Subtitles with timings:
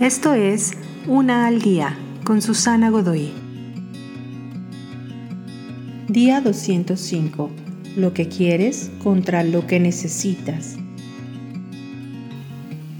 [0.00, 0.72] Esto es
[1.06, 3.32] Una al Día con Susana Godoy.
[6.06, 7.50] Día 205.
[7.96, 10.76] Lo que quieres contra lo que necesitas.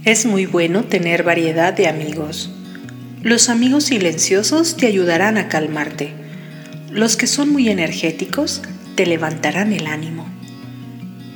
[0.07, 2.51] Es muy bueno tener variedad de amigos.
[3.23, 6.15] Los amigos silenciosos te ayudarán a calmarte.
[6.91, 8.63] Los que son muy energéticos
[8.95, 10.27] te levantarán el ánimo.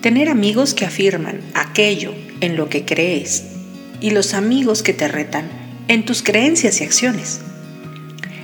[0.01, 3.50] Tener amigos que afirman aquello en lo que crees
[4.01, 5.49] y los amigos que te retan
[5.89, 7.41] en tus creencias y acciones.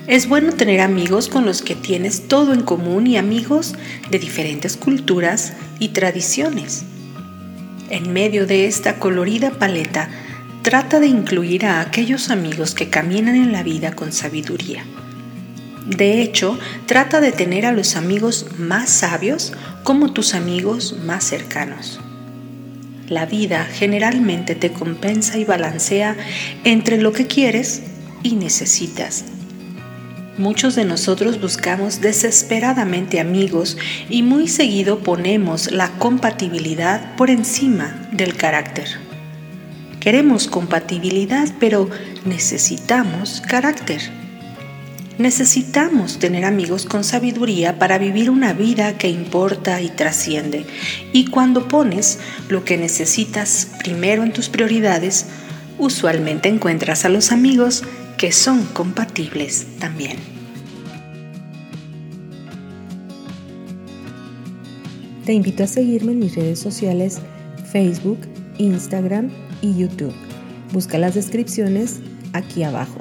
[0.07, 3.75] Es bueno tener amigos con los que tienes todo en común y amigos
[4.11, 6.85] de diferentes culturas y tradiciones.
[7.91, 10.09] En medio de esta colorida paleta,
[10.63, 14.85] trata de incluir a aquellos amigos que caminan en la vida con sabiduría.
[15.87, 19.53] De hecho, trata de tener a los amigos más sabios
[19.85, 22.01] como tus amigos más cercanos.
[23.09, 26.17] La vida generalmente te compensa y balancea
[26.65, 27.83] entre lo que quieres
[28.23, 29.25] y necesitas.
[30.39, 33.79] Muchos de nosotros buscamos desesperadamente amigos
[34.11, 38.89] y muy seguido ponemos la compatibilidad por encima del carácter.
[40.01, 41.89] Queremos compatibilidad, pero
[42.25, 44.26] necesitamos carácter.
[45.19, 50.67] Necesitamos tener amigos con sabiduría para vivir una vida que importa y trasciende.
[51.13, 52.19] Y cuando pones
[52.51, 55.27] lo que necesitas primero en tus prioridades,
[55.79, 57.83] usualmente encuentras a los amigos
[58.19, 60.19] que son compatibles también.
[65.25, 67.21] Te invito a seguirme en mis redes sociales
[67.73, 68.21] Facebook,
[68.59, 69.31] Instagram
[69.63, 70.15] y YouTube.
[70.73, 72.01] Busca las descripciones
[72.33, 73.01] aquí abajo.